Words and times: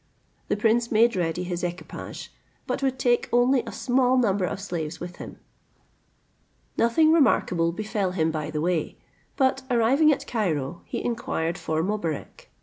The 0.47 0.57
prince 0.57 0.91
made 0.91 1.15
ready 1.15 1.43
his 1.43 1.63
equipage, 1.63 2.33
but 2.65 2.81
would 2.81 2.97
take 2.97 3.29
only 3.31 3.61
a 3.67 3.71
small 3.71 4.17
number 4.17 4.45
of 4.45 4.59
slaves 4.59 4.99
with 4.99 5.17
him. 5.17 5.37
Nothing 6.75 7.11
remarkable 7.11 7.71
befell 7.71 8.09
him 8.09 8.31
by 8.31 8.49
the 8.49 8.61
way, 8.61 8.97
but 9.37 9.61
arriving 9.69 10.11
at 10.11 10.25
Cairo, 10.25 10.81
he 10.85 11.05
inquired 11.05 11.59
for 11.59 11.83
Mobarec. 11.83 12.49